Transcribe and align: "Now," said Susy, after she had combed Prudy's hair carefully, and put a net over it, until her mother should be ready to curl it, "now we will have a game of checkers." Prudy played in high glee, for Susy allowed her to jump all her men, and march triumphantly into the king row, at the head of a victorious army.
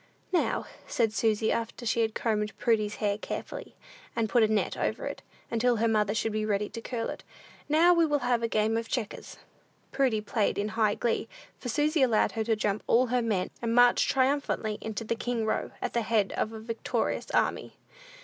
"Now," 0.33 0.65
said 0.87 1.13
Susy, 1.13 1.51
after 1.51 1.85
she 1.85 2.01
had 2.01 2.15
combed 2.15 2.57
Prudy's 2.57 2.95
hair 2.95 3.19
carefully, 3.19 3.75
and 4.15 4.27
put 4.29 4.41
a 4.41 4.47
net 4.47 4.75
over 4.75 5.05
it, 5.05 5.21
until 5.51 5.75
her 5.75 5.87
mother 5.87 6.15
should 6.15 6.31
be 6.31 6.43
ready 6.43 6.69
to 6.69 6.81
curl 6.81 7.11
it, 7.11 7.23
"now 7.69 7.93
we 7.93 8.07
will 8.07 8.17
have 8.25 8.41
a 8.41 8.47
game 8.47 8.77
of 8.77 8.89
checkers." 8.89 9.37
Prudy 9.91 10.19
played 10.19 10.57
in 10.57 10.69
high 10.69 10.95
glee, 10.95 11.29
for 11.59 11.69
Susy 11.69 12.01
allowed 12.01 12.31
her 12.31 12.43
to 12.45 12.55
jump 12.55 12.81
all 12.87 13.05
her 13.13 13.21
men, 13.21 13.51
and 13.61 13.75
march 13.75 14.09
triumphantly 14.09 14.79
into 14.81 15.03
the 15.03 15.13
king 15.13 15.45
row, 15.45 15.69
at 15.83 15.93
the 15.93 16.01
head 16.01 16.33
of 16.35 16.51
a 16.51 16.59
victorious 16.59 17.29
army. 17.29 17.75